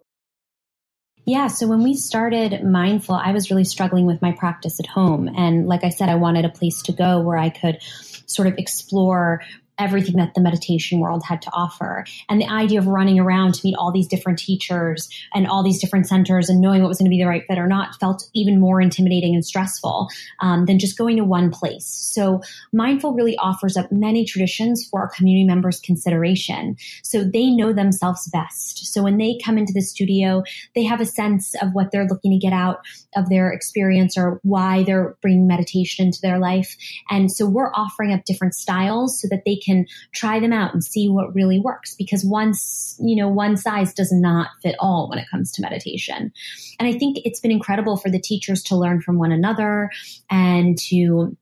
[1.26, 5.28] Yeah, so when we started Mindful, I was really struggling with my practice at home,
[5.36, 7.82] and like I said, I wanted a place to go where I could
[8.26, 9.42] sort of explore
[9.80, 12.04] everything that the meditation world had to offer.
[12.28, 15.80] And the idea of running around to meet all these different teachers and all these
[15.80, 18.28] different centers and knowing what was going to be the right fit or not felt
[18.34, 20.08] even more intimidating and stressful
[20.40, 21.86] um, than just going to one place.
[21.86, 26.76] So Mindful really offers up many traditions for our community members' consideration.
[27.02, 28.92] So they know themselves best.
[28.92, 30.42] So when they come into the studio,
[30.74, 32.80] they have a sense of what they're looking to get out
[33.16, 36.76] of their experience or why they're bringing meditation into their life.
[37.08, 39.69] And so we're offering up different styles so that they can
[40.12, 44.12] try them out and see what really works because once, you know, one size does
[44.12, 46.32] not fit all when it comes to meditation.
[46.78, 49.90] And I think it's been incredible for the teachers to learn from one another
[50.30, 51.36] and to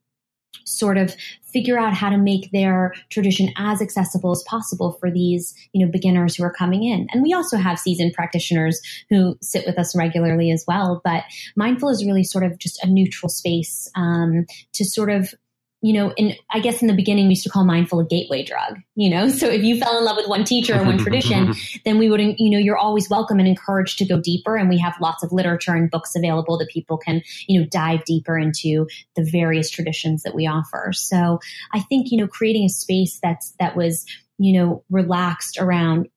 [0.65, 1.15] sort of
[1.51, 5.91] figure out how to make their tradition as accessible as possible for these you know
[5.91, 9.95] beginners who are coming in and we also have seasoned practitioners who sit with us
[9.95, 11.23] regularly as well but
[11.55, 15.33] mindful is really sort of just a neutral space um, to sort of
[15.81, 18.43] you know, in I guess in the beginning we used to call mindful a gateway
[18.43, 19.29] drug, you know.
[19.29, 21.53] So if you fell in love with one teacher or one tradition,
[21.85, 22.39] then we wouldn't.
[22.39, 24.57] you know, you're always welcome and encouraged to go deeper.
[24.57, 28.03] And we have lots of literature and books available that people can, you know, dive
[28.05, 30.91] deeper into the various traditions that we offer.
[30.93, 31.39] So
[31.73, 34.05] I think, you know, creating a space that's that was
[34.39, 36.07] you know, relaxed around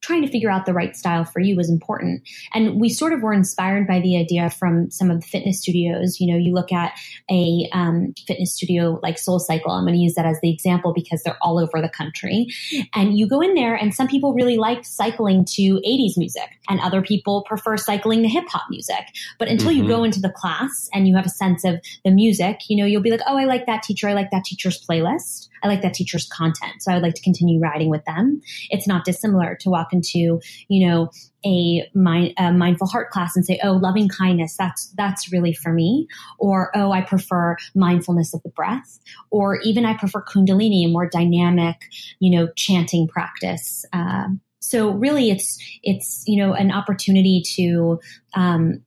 [0.00, 2.22] trying to figure out the right style for you was important.
[2.54, 6.20] And we sort of were inspired by the idea from some of the fitness studios.
[6.20, 6.92] You know, you look at
[7.30, 9.70] a um, fitness studio like SoulCycle.
[9.70, 12.46] I'm going to use that as the example because they're all over the country.
[12.94, 16.80] And you go in there, and some people really like cycling to 80s music, and
[16.80, 19.06] other people prefer cycling to hip hop music.
[19.38, 19.82] But until mm-hmm.
[19.82, 20.06] you go mm-hmm.
[20.06, 23.10] into the class and you have a sense of the music, you know, you'll be
[23.10, 24.08] like, oh, I like that teacher.
[24.08, 25.48] I like that teacher's playlist.
[25.62, 26.80] I like that teacher's content.
[26.80, 28.40] So I would like to continue riding with them.
[28.70, 31.10] It's not dissimilar to walk into, you know,
[31.44, 35.72] a, mind, a mindful heart class and say, "Oh, loving kindness, that's that's really for
[35.72, 38.98] me," or "Oh, I prefer mindfulness of the breath,"
[39.30, 41.76] or even I prefer Kundalini, a more dynamic,
[42.18, 43.84] you know, chanting practice.
[43.92, 44.28] Uh,
[44.60, 48.00] so really, it's it's you know an opportunity to
[48.34, 48.82] um,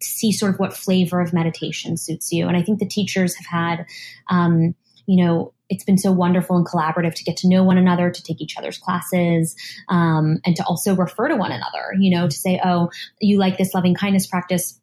[0.00, 3.46] see sort of what flavor of meditation suits you, and I think the teachers have
[3.46, 3.86] had.
[4.30, 4.74] Um,
[5.06, 8.22] you know, it's been so wonderful and collaborative to get to know one another, to
[8.22, 9.56] take each other's classes,
[9.88, 13.58] um, and to also refer to one another, you know, to say, oh, you like
[13.58, 14.80] this loving kindness practice.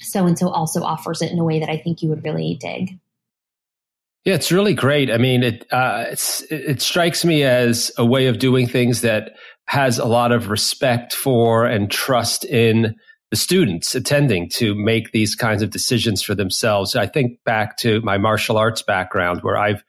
[0.00, 2.58] So and so also offers it in a way that I think you would really
[2.60, 2.98] dig.
[4.24, 5.10] Yeah, it's really great.
[5.10, 6.06] I mean, it uh,
[6.50, 9.34] it strikes me as a way of doing things that
[9.66, 12.96] has a lot of respect for and trust in
[13.34, 16.94] the students attending to make these kinds of decisions for themselves.
[16.94, 19.82] I think back to my martial arts background where I've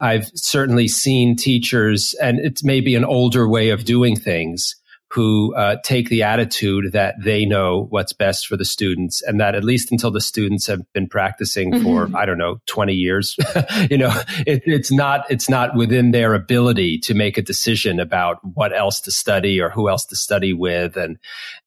[0.00, 4.74] I've certainly seen teachers and it's maybe an older way of doing things
[5.10, 9.56] who uh, take the attitude that they know what's best for the students and that
[9.56, 11.82] at least until the students have been practicing mm-hmm.
[11.82, 13.36] for i don't know 20 years
[13.90, 14.12] you know
[14.46, 19.00] it, it's not it's not within their ability to make a decision about what else
[19.00, 21.18] to study or who else to study with and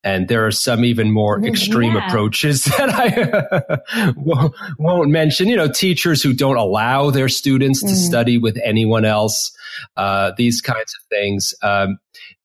[0.02, 2.06] and there are some even more extreme yeah.
[2.06, 7.88] approaches that i won't, won't, mention you know teachers who don't allow their students mm.
[7.88, 9.54] to study with anyone else
[9.96, 11.98] uh, these kinds of things um,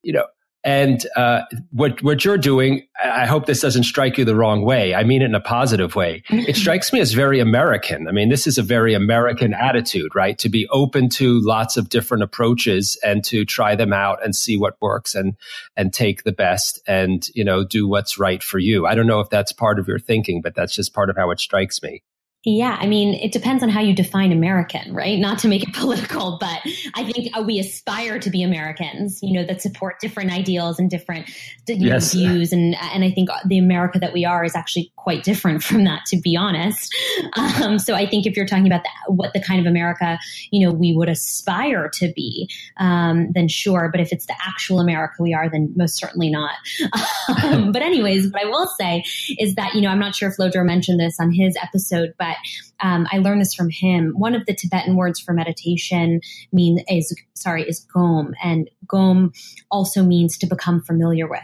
[0.03, 0.25] you know
[0.69, 4.93] and uh, what what you're doing, I hope this doesn't strike you the wrong way.
[4.93, 6.21] I mean it in a positive way.
[6.29, 8.07] it strikes me as very American.
[8.07, 10.37] I mean, this is a very American attitude, right?
[10.37, 14.57] To be open to lots of different approaches and to try them out and see
[14.57, 15.35] what works and
[15.75, 18.85] and take the best and you know do what's right for you.
[18.85, 21.31] I don't know if that's part of your thinking, but that's just part of how
[21.31, 22.03] it strikes me.
[22.45, 25.19] Yeah, I mean, it depends on how you define American, right?
[25.19, 26.61] Not to make it political, but
[26.95, 30.89] I think uh, we aspire to be Americans, you know, that support different ideals and
[30.89, 31.29] different
[31.67, 32.13] yes.
[32.13, 35.83] views, and and I think the America that we are is actually quite different from
[35.85, 36.95] that, to be honest.
[37.33, 40.19] Um, so I think if you're talking about the, what the kind of America
[40.51, 43.89] you know we would aspire to be, um, then sure.
[43.91, 46.55] But if it's the actual America we are, then most certainly not.
[47.43, 49.03] Um, but anyways, what I will say
[49.37, 52.35] is that you know I'm not sure if Lodro mentioned this on his episode, but
[52.81, 54.13] um, I learned this from him.
[54.17, 59.31] One of the Tibetan words for meditation mean is sorry is gom, and gom
[59.71, 61.39] also means to become familiar with.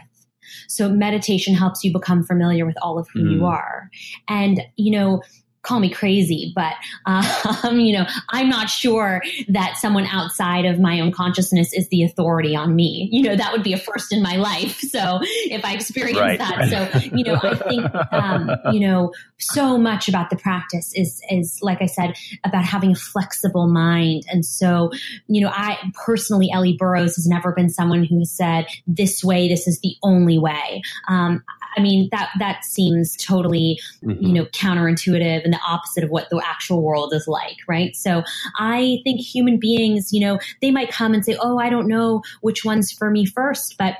[0.68, 3.32] So meditation helps you become familiar with all of who mm.
[3.32, 3.90] you are.
[4.28, 5.22] And, you know,
[5.66, 6.74] call me crazy, but
[7.06, 12.02] um, you know, I'm not sure that someone outside of my own consciousness is the
[12.04, 13.08] authority on me.
[13.12, 14.78] You know, that would be a first in my life.
[14.80, 16.92] So if I experience right, that, right.
[16.92, 21.58] so you know, I think um, you know, so much about the practice is is
[21.62, 24.90] like I said about having a flexible mind, and so
[25.26, 29.48] you know, I personally, Ellie Burrows has never been someone who has said this way,
[29.48, 30.82] this is the only way.
[31.08, 31.42] Um,
[31.76, 34.22] I mean, that, that seems totally, mm-hmm.
[34.22, 37.94] you know, counterintuitive and the opposite of what the actual world is like, right?
[37.94, 38.22] So
[38.58, 42.22] I think human beings, you know, they might come and say, oh, I don't know
[42.40, 43.96] which one's for me first, but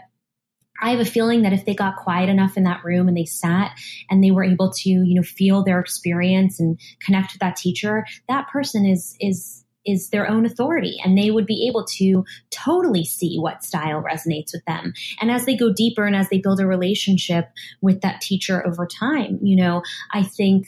[0.81, 3.25] I have a feeling that if they got quiet enough in that room and they
[3.25, 3.73] sat
[4.11, 8.07] and they were able to, you know, feel their experience and connect with that teacher,
[8.29, 13.05] that person is is is their own authority and they would be able to totally
[13.05, 14.93] see what style resonates with them.
[15.21, 18.87] And as they go deeper and as they build a relationship with that teacher over
[18.87, 20.67] time, you know, I think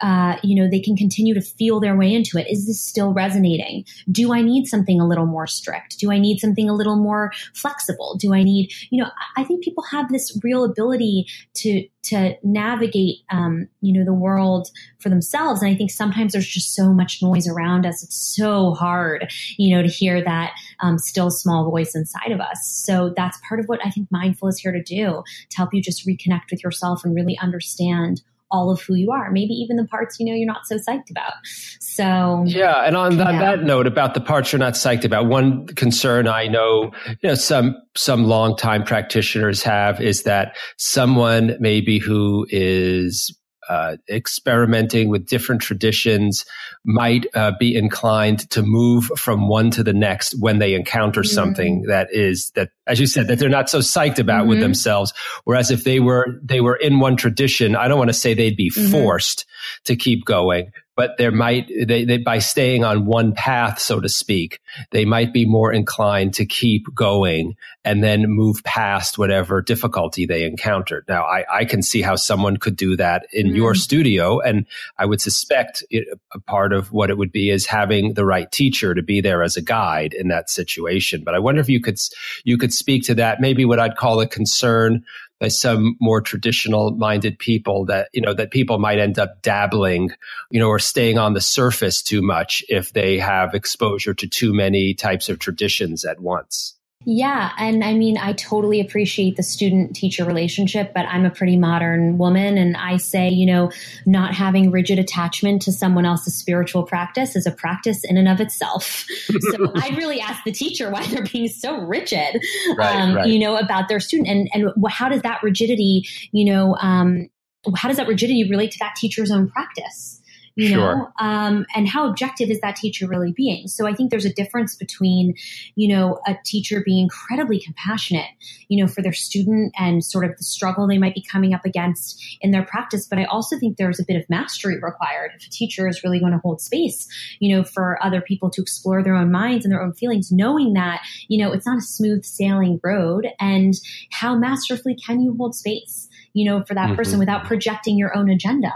[0.00, 2.46] uh, you know, they can continue to feel their way into it.
[2.48, 3.84] Is this still resonating?
[4.10, 5.98] Do I need something a little more strict?
[5.98, 8.16] Do I need something a little more flexible?
[8.18, 13.16] Do I need, you know, I think people have this real ability to to navigate,
[13.30, 15.62] um, you know, the world for themselves.
[15.62, 18.02] And I think sometimes there's just so much noise around us.
[18.02, 22.66] It's so hard, you know, to hear that um, still small voice inside of us.
[22.66, 25.82] So that's part of what I think mindful is here to do to help you
[25.82, 29.86] just reconnect with yourself and really understand all of who you are, maybe even the
[29.86, 31.32] parts you know you're not so psyched about.
[31.80, 33.56] So yeah, and on that, yeah.
[33.56, 37.34] that note about the parts you're not psyched about, one concern I know you know
[37.34, 43.34] some some longtime practitioners have is that someone maybe who is
[43.68, 46.44] uh, experimenting with different traditions
[46.84, 51.34] might uh, be inclined to move from one to the next when they encounter mm-hmm.
[51.34, 54.50] something that is that as you said that they're not so psyched about mm-hmm.
[54.50, 55.12] with themselves
[55.44, 58.56] whereas if they were they were in one tradition i don't want to say they'd
[58.56, 58.90] be mm-hmm.
[58.90, 59.44] forced
[59.84, 64.08] to keep going but there might they, they, by staying on one path so to
[64.08, 70.26] speak they might be more inclined to keep going and then move past whatever difficulty
[70.26, 71.04] they encountered.
[71.08, 73.56] Now i, I can see how someone could do that in mm.
[73.56, 74.66] your studio and
[74.98, 78.50] i would suspect it, a part of what it would be is having the right
[78.50, 81.22] teacher to be there as a guide in that situation.
[81.24, 81.98] But i wonder if you could
[82.42, 83.40] you could speak to that.
[83.40, 85.04] Maybe what i'd call a concern
[85.40, 90.10] by some more traditional minded people that, you know, that people might end up dabbling,
[90.50, 94.52] you know, or staying on the surface too much if they have exposure to too
[94.52, 96.77] many types of traditions at once.
[97.10, 97.52] Yeah.
[97.56, 102.18] And I mean, I totally appreciate the student teacher relationship, but I'm a pretty modern
[102.18, 102.58] woman.
[102.58, 103.72] And I say, you know,
[104.04, 108.42] not having rigid attachment to someone else's spiritual practice is a practice in and of
[108.42, 109.06] itself.
[109.40, 112.42] so I'd really ask the teacher why they're being so rigid,
[112.76, 113.26] right, um, right.
[113.26, 114.28] you know, about their student.
[114.28, 117.30] And, and how does that rigidity, you know, um,
[117.74, 120.20] how does that rigidity relate to that teacher's own practice?
[120.58, 120.96] You sure.
[120.96, 124.32] know um, and how objective is that teacher really being so i think there's a
[124.32, 125.34] difference between
[125.76, 128.28] you know a teacher being incredibly compassionate
[128.68, 131.64] you know for their student and sort of the struggle they might be coming up
[131.64, 135.46] against in their practice but i also think there's a bit of mastery required if
[135.46, 137.06] a teacher is really going to hold space
[137.38, 140.74] you know for other people to explore their own minds and their own feelings knowing
[140.74, 143.74] that you know it's not a smooth sailing road and
[144.10, 146.96] how masterfully can you hold space you know for that mm-hmm.
[146.96, 148.72] person without projecting your own agenda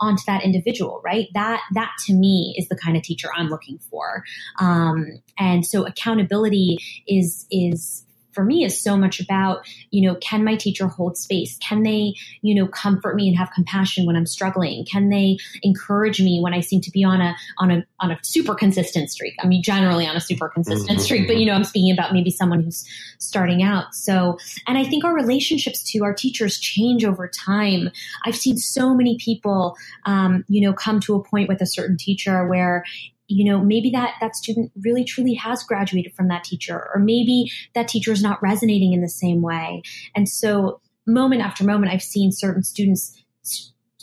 [0.00, 1.28] onto that individual, right?
[1.34, 4.24] That that to me is the kind of teacher I'm looking for.
[4.58, 8.03] Um, and so accountability is is
[8.34, 11.56] for me is so much about, you know, can my teacher hold space?
[11.58, 14.84] Can they, you know, comfort me and have compassion when I'm struggling?
[14.84, 18.18] Can they encourage me when I seem to be on a on a on a
[18.22, 19.34] super consistent streak?
[19.42, 21.00] I mean, generally on a super consistent mm-hmm.
[21.00, 22.84] streak, but you know, I'm speaking about maybe someone who's
[23.18, 23.94] starting out.
[23.94, 27.90] So, and I think our relationships to our teachers change over time.
[28.26, 31.96] I've seen so many people, um, you know, come to a point with a certain
[31.96, 32.84] teacher where
[33.26, 37.50] you know maybe that that student really truly has graduated from that teacher or maybe
[37.74, 39.82] that teacher is not resonating in the same way.
[40.14, 43.22] And so moment after moment i've seen certain students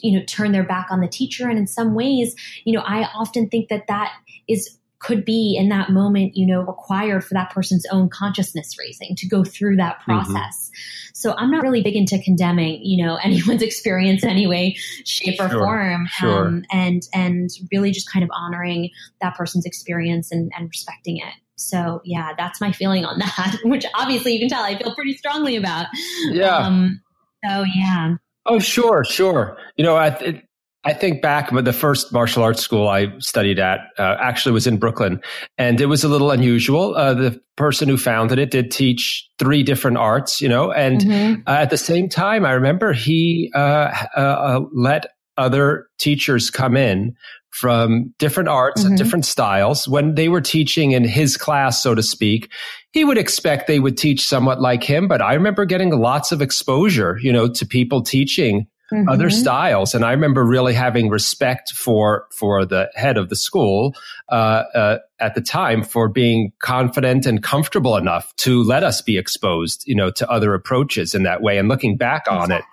[0.01, 1.49] you know turn their back on the teacher.
[1.49, 4.13] And in some ways you know i often think that that
[4.47, 9.16] is could be in that moment, you know, required for that person's own consciousness raising
[9.16, 10.12] to go through that mm-hmm.
[10.12, 10.70] process.
[10.70, 11.12] Mm-hmm.
[11.14, 15.40] So I'm not really big into condemning, you know, anyone's experience in any way, shape,
[15.40, 16.08] or sure, form.
[16.08, 16.48] Sure.
[16.48, 21.34] Um, and and really just kind of honoring that person's experience and, and respecting it.
[21.56, 25.18] So yeah, that's my feeling on that, which obviously you can tell I feel pretty
[25.18, 25.88] strongly about.
[26.30, 26.58] Yeah.
[26.58, 27.02] Um,
[27.44, 28.16] so yeah.
[28.46, 29.58] Oh, sure, sure.
[29.78, 30.44] You know, I,
[30.84, 34.65] I think back, but the first martial arts school I studied at uh, actually was
[34.65, 35.22] in Brooklyn,
[35.58, 36.96] and it was a little unusual.
[36.96, 41.41] Uh, the person who founded it did teach three different arts, you know, and mm-hmm.
[41.46, 45.06] uh, at the same time, I remember he uh, uh, let
[45.38, 47.15] other teachers come in
[47.52, 48.89] from different arts mm-hmm.
[48.89, 49.88] and different styles.
[49.88, 52.50] When they were teaching in his class, so to speak,
[52.91, 55.08] he would expect they would teach somewhat like him.
[55.08, 59.10] But I remember getting lots of exposure, you know, to people teaching mm-hmm.
[59.10, 59.93] other styles.
[59.95, 63.95] And I remember really having respect for for the head of the school
[64.30, 69.18] uh, uh, at the time for being confident and comfortable enough to let us be
[69.18, 71.57] exposed, you know, to other approaches in that way.
[71.57, 72.63] And looking back on it,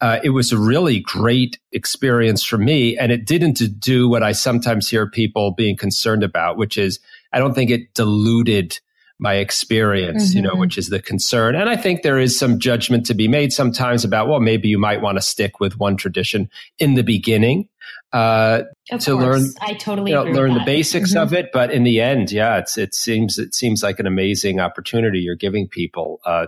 [0.00, 2.96] uh, it was a really great experience for me.
[2.96, 7.00] And it didn't do what I sometimes hear people being concerned about, which is
[7.32, 8.78] I don't think it diluted
[9.18, 10.36] my experience, mm-hmm.
[10.36, 10.60] you know, mm-hmm.
[10.60, 11.54] which is the concern.
[11.54, 14.78] And I think there is some judgment to be made sometimes about, well, maybe you
[14.78, 16.48] might want to stick with one tradition
[16.78, 17.68] in the beginning
[18.12, 19.40] uh, of to course.
[19.40, 19.50] learn.
[19.60, 21.22] I totally you know, learn the basics mm-hmm.
[21.22, 21.50] of it.
[21.52, 25.36] But in the end, yeah, it's it seems it seems like an amazing opportunity you're
[25.36, 26.46] giving people, uh,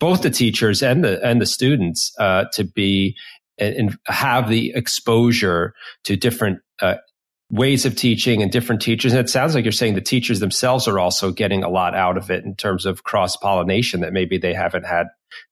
[0.00, 3.16] both the teachers and the and the students, uh, to be
[3.58, 6.96] and have the exposure to different uh,
[7.50, 9.12] ways of teaching and different teachers.
[9.12, 12.16] And it sounds like you're saying the teachers themselves are also getting a lot out
[12.16, 15.06] of it in terms of cross pollination that maybe they haven't had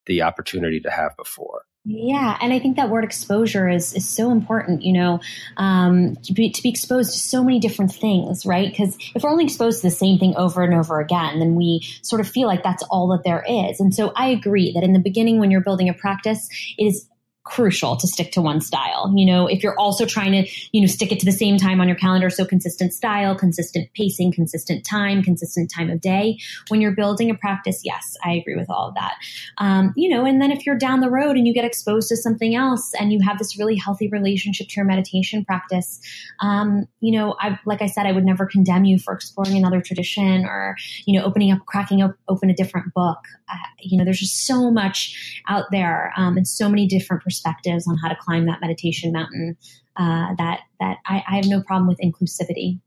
[0.06, 1.62] the opportunity to have before.
[1.86, 4.82] Yeah, and I think that word exposure is is so important.
[4.82, 5.20] You know,
[5.58, 8.70] um, to, be, to be exposed to so many different things, right?
[8.70, 11.82] Because if we're only exposed to the same thing over and over again, then we
[12.00, 13.80] sort of feel like that's all that there is.
[13.80, 17.06] And so I agree that in the beginning, when you're building a practice, it is
[17.44, 19.12] crucial to stick to one style.
[19.14, 21.80] You know, if you're also trying to, you know, stick it to the same time
[21.80, 26.38] on your calendar, so consistent style, consistent pacing, consistent time, consistent time of day.
[26.68, 29.14] When you're building a practice, yes, I agree with all of that.
[29.58, 32.16] Um, you know, and then if you're down the road and you get exposed to
[32.16, 36.00] something else and you have this really healthy relationship to your meditation practice,
[36.40, 39.82] um, you know, I, like I said, I would never condemn you for exploring another
[39.82, 43.18] tradition or, you know, opening up, cracking open a different book.
[43.52, 47.33] Uh, you know, there's just so much out there um, and so many different perspectives
[47.34, 49.56] perspectives on how to climb that meditation mountain
[49.96, 52.80] uh, that that I, I, have no problem with inclusivity.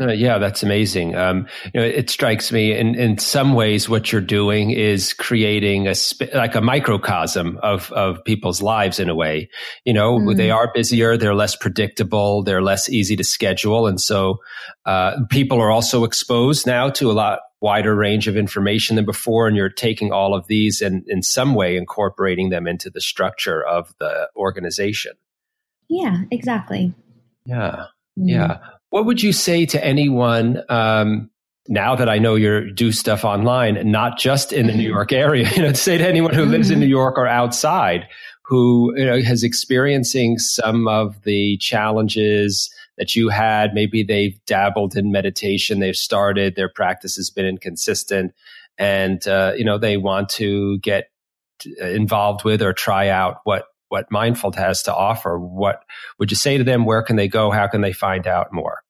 [0.00, 1.16] Uh, yeah, that's amazing.
[1.16, 5.88] Um, you know, it strikes me in, in some ways what you're doing is creating
[5.88, 9.48] a sp- like a microcosm of of people's lives in a way.
[9.84, 10.36] You know, mm.
[10.36, 14.40] they are busier, they're less predictable, they're less easy to schedule, and so
[14.84, 19.48] uh, people are also exposed now to a lot wider range of information than before
[19.48, 23.64] and you're taking all of these and in some way incorporating them into the structure
[23.64, 25.12] of the organization.
[25.88, 26.94] Yeah exactly.
[27.44, 27.86] Yeah.
[28.18, 28.28] Mm.
[28.28, 28.58] yeah.
[28.90, 31.30] What would you say to anyone um,
[31.68, 35.50] now that I know you do stuff online, not just in the New York area,
[35.56, 38.06] you know, to say to anyone who lives in New York or outside
[38.46, 43.74] who you know, is experiencing some of the challenges that you had.
[43.74, 48.34] Maybe they've dabbled in meditation, they've started, their practice has been inconsistent,
[48.78, 51.10] and uh, you know they want to get
[51.80, 55.38] involved with or try out what what Mindful has to offer.
[55.38, 55.82] What
[56.18, 56.84] would you say to them?
[56.84, 57.50] Where can they go?
[57.50, 58.82] How can they find out more?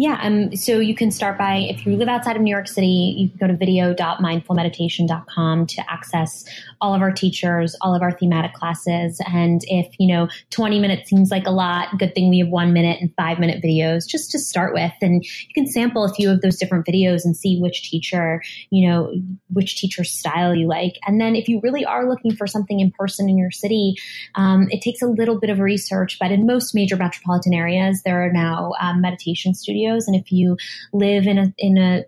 [0.00, 3.14] Yeah, um, so you can start by, if you live outside of New York City,
[3.18, 6.46] you can go to video.mndflmeditation.com to access
[6.80, 9.20] all of our teachers, all of our thematic classes.
[9.26, 12.72] And if, you know, 20 minutes seems like a lot, good thing we have one
[12.72, 14.92] minute and five minute videos just to start with.
[15.00, 18.88] And you can sample a few of those different videos and see which teacher, you
[18.88, 19.12] know,
[19.48, 20.98] which teacher style you like.
[21.06, 23.94] And then if you really are looking for something in person in your city,
[24.34, 28.24] um, it takes a little bit of research, but in most major metropolitan areas, there
[28.24, 30.06] are now um, meditation studios studios.
[30.06, 30.56] And if you
[30.92, 32.04] live in a, in a,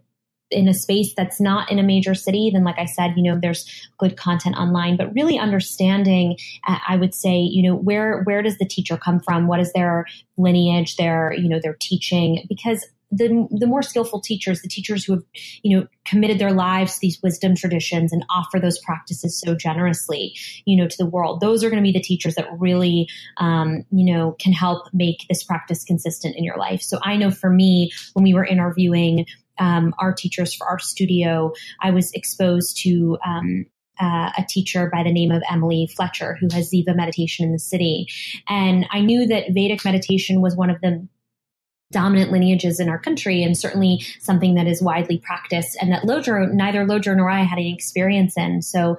[0.53, 3.39] in a space that's not in a major city, then like I said, you know,
[3.41, 6.37] there's good content online, but really understanding,
[6.67, 9.47] uh, I would say, you know, where, where does the teacher come from?
[9.47, 12.45] What is their lineage, their, you know, their teaching?
[12.49, 15.23] Because the, the more skillful teachers, the teachers who have,
[15.63, 20.35] you know, committed their lives to these wisdom traditions and offer those practices so generously,
[20.65, 23.85] you know, to the world, those are going to be the teachers that really, um,
[23.91, 26.81] you know, can help make this practice consistent in your life.
[26.81, 29.27] So I know for me, when we were interviewing
[29.63, 33.67] um, our teachers for our studio, I was exposed to um,
[34.01, 37.59] uh, a teacher by the name of Emily Fletcher, who has Ziva meditation in the
[37.59, 38.09] city.
[38.49, 41.07] And I knew that Vedic meditation was one of the
[41.93, 46.51] dominant lineages in our country and certainly something that is widely practiced and that Lodro,
[46.51, 48.63] neither Lodro nor I had any experience in.
[48.63, 48.97] So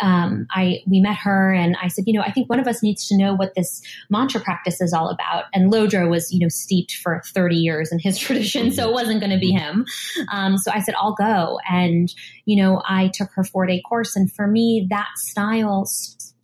[0.00, 2.82] um, I we met her and I said, you know, I think one of us
[2.82, 5.44] needs to know what this mantra practice is all about.
[5.52, 9.20] And Lodro was, you know, steeped for 30 years in his tradition, so it wasn't
[9.20, 9.86] going to be him.
[10.32, 11.58] Um, so I said, I'll go.
[11.68, 12.12] And,
[12.44, 14.16] you know, I took her four day course.
[14.16, 15.86] And for me, that style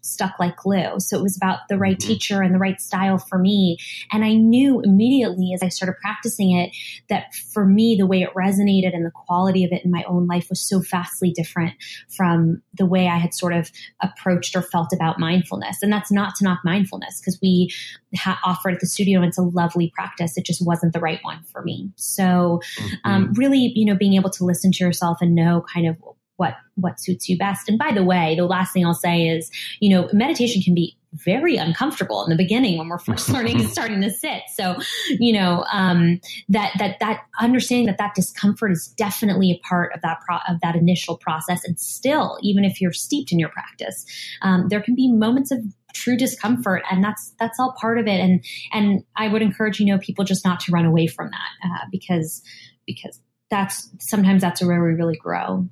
[0.03, 0.98] stuck like glue.
[0.98, 2.09] So it was about the right mm-hmm.
[2.09, 3.78] teacher and the right style for me.
[4.11, 6.70] And I knew immediately as I started practicing it
[7.09, 10.26] that for me, the way it resonated and the quality of it in my own
[10.26, 11.74] life was so vastly different
[12.09, 13.70] from the way I had sort of
[14.03, 15.78] approached or felt about mindfulness.
[15.82, 17.72] And that's not to knock mindfulness because we
[18.16, 20.36] ha- offer it at the studio and it's a lovely practice.
[20.36, 21.90] It just wasn't the right one for me.
[21.96, 22.94] So, mm-hmm.
[23.05, 25.96] um, really, you know, being able to listen to yourself and know kind of
[26.37, 27.68] what what suits you best.
[27.68, 30.97] And by the way, the last thing I'll say is, you know, meditation can be
[31.14, 34.43] very uncomfortable in the beginning when we're first learning and starting to sit.
[34.55, 34.76] So,
[35.11, 40.01] you know, um, that that that understanding that that discomfort is definitely a part of
[40.03, 41.62] that pro- of that initial process.
[41.64, 44.05] And still, even if you're steeped in your practice,
[44.41, 45.61] um, there can be moments of
[45.95, 49.85] true discomfort and that's that's all part of it and and i would encourage you
[49.85, 52.43] know people just not to run away from that uh, because
[52.87, 53.20] because
[53.51, 55.68] that's sometimes that's where we really grow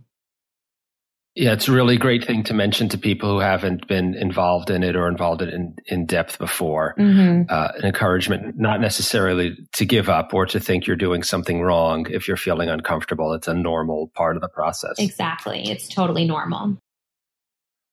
[1.35, 4.83] yeah, it's a really great thing to mention to people who haven't been involved in
[4.83, 6.95] it or involved in in, in depth before.
[6.99, 7.43] Mm-hmm.
[7.49, 12.07] Uh, an encouragement, not necessarily to give up or to think you're doing something wrong
[12.11, 13.33] if you're feeling uncomfortable.
[13.33, 14.95] It's a normal part of the process.
[14.99, 15.71] Exactly.
[15.71, 16.79] It's totally normal.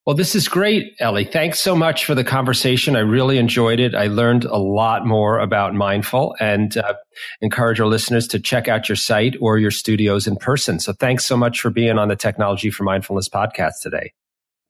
[0.07, 1.25] Well, this is great, Ellie.
[1.25, 2.95] Thanks so much for the conversation.
[2.95, 3.93] I really enjoyed it.
[3.93, 6.93] I learned a lot more about mindful and uh,
[7.41, 10.79] encourage our listeners to check out your site or your studios in person.
[10.79, 14.13] So thanks so much for being on the Technology for Mindfulness podcast today.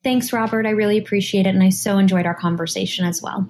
[0.03, 0.65] Thanks, Robert.
[0.65, 1.53] I really appreciate it.
[1.53, 3.47] And I so enjoyed our conversation as well.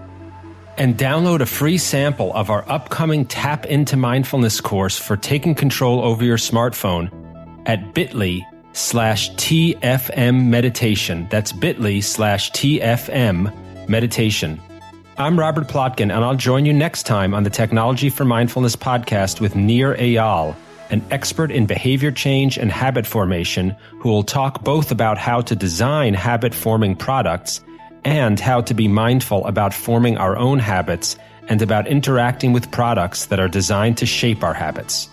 [0.76, 6.02] And download a free sample of our upcoming Tap into Mindfulness course for taking control
[6.02, 7.10] over your smartphone
[7.66, 11.26] at bit.ly slash TFM meditation.
[11.30, 14.60] That's bit.ly slash TFM meditation.
[15.18, 19.42] I'm Robert Plotkin, and I'll join you next time on the Technology for Mindfulness podcast
[19.42, 20.56] with Nir Eyal,
[20.88, 25.54] an expert in behavior change and habit formation, who will talk both about how to
[25.54, 27.62] design habit forming products
[28.04, 33.26] and how to be mindful about forming our own habits and about interacting with products
[33.26, 35.10] that are designed to shape our habits.